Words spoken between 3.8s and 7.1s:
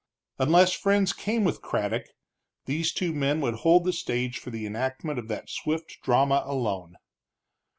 the stage for the enactment of that swift drama alone.